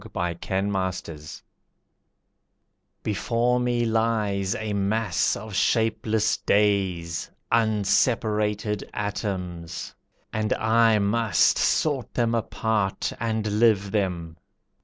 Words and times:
A 0.03 0.09
Blockhead 0.09 1.29
Before 3.03 3.59
me 3.59 3.85
lies 3.85 4.55
a 4.55 4.73
mass 4.73 5.35
of 5.35 5.53
shapeless 5.53 6.37
days, 6.37 7.29
Unseparated 7.51 8.81
atoms, 8.95 9.93
and 10.33 10.53
I 10.53 10.97
must 10.97 11.59
Sort 11.59 12.15
them 12.15 12.33
apart 12.33 13.13
and 13.19 13.59
live 13.59 13.91
them. 13.91 14.37